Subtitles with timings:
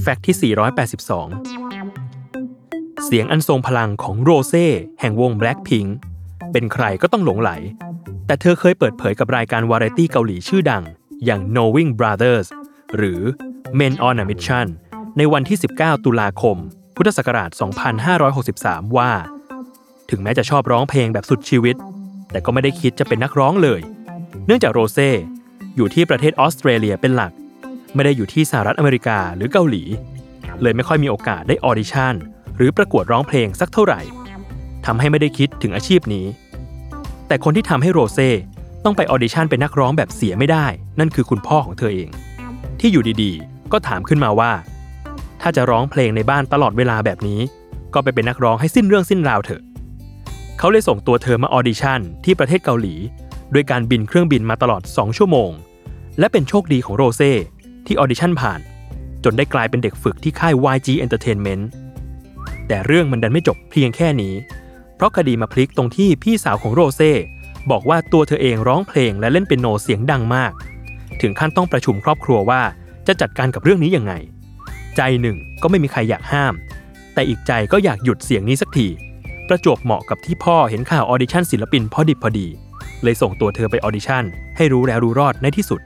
[0.00, 4.66] Fact ที่ 482 เสียงอันทรงพลังของโรเซ่
[5.00, 5.88] แห่งวง Blackpink
[6.52, 7.50] เป็นใครก็ต้องหลงใหล
[8.26, 10.84] แต่เธอเคยเปิดเผยกับรายการวาไรตี้เกาหลีชื่อดัง
[11.24, 12.46] อย่าง Knowing Brothers
[12.96, 13.20] หรือ
[13.78, 14.66] Men on a Mission
[15.18, 16.56] ในวันที่ 19 ตุลาคม
[16.96, 17.50] พุทธศักราช
[18.22, 19.10] 2563 ว่า
[20.10, 21.76] ถึงแม้จะชอบร้องเพลงแบบสุดชีวิต
[22.30, 23.80] แต่ก็ไม่ได้คิดจะเป็นนักร้องเลย
[24.46, 25.10] เนื่องจากโรเซ่
[25.76, 27.32] อยู่ที่ประเทศออสเตรเลียเป็นหลัก
[27.96, 29.82] ไม่ได้อยู่ที่สหรัฐอเมริกาหรือเกาหลี
[30.62, 32.14] เลยไม่ค่อยมีโอกาสได้ audition
[32.56, 34.00] หรือประกวดร้องเพลงสักเท่าไหร่
[34.86, 36.26] ทำให้ไม่ได้คิดถึงอาชีพนี้
[37.28, 38.30] แต่คนที่ทำให้โรเซ่
[38.84, 40.66] ต้องไป audition เป็นนักร้องแบบเสียไม่ได้
[41.00, 42.10] นั่นคือคุณพ่อของเธอเอง
[42.80, 44.52] ที่อยู่ดีๆ ก็ถามขึ้นมาว่า
[45.40, 47.40] ถ้าจะร้องเพลงในบ้านตลอดเวลาแบบนี้
[47.94, 49.62] ก็ไปเป็นนักร้องให้สิ้นเรื่องสิ้นราวเถอะ
[50.58, 52.94] เขาเลยส่งตัวเธอมา audition ที่ประเทศเกาหลี
[53.54, 55.50] ด้วยการบินเครื่องบินมาตลอด 2 ชั่วโมง
[56.18, 57.32] และเป็นโชคดีของโรเซ่
[57.86, 58.60] ที่ audition ผ่าน
[59.24, 61.64] จนได้กลายเป็นเด็กฝึกที่ค่าย YG Entertainment
[62.68, 64.34] แต่เรื่องมันดันไม่จบเพียงแค่นี้
[64.96, 67.12] เพราะคดีมาพลิกตรงที่พี่สาวของโรเซ่
[67.70, 70.52] บอกว่าตัวเธอเองร้องเพลงและเล่นเปียโนเสียงดังมาก
[71.20, 72.62] ถึงขั้นต้องประชุมครอบครัวว่า
[73.06, 74.12] จะจัดการกับเรื่องนี้ยังไง
[74.96, 76.54] ใจหนึ่งก็ไม่มีใครอยากห้าม
[77.14, 78.86] แต่อีกใจก็อยากหยุดเสียงนี้สักที
[79.48, 82.46] ประจวบเหมาะกับที่พ่อเห็นข่าว audition ศิลปินพอดิบพอดี
[83.02, 84.24] เลยส่งตัวเธอไป audition
[84.56, 85.80] ให้รู้แล้วรู้รอดในที่สุด